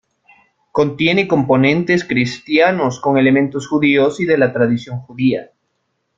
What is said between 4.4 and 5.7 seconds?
tradición judía.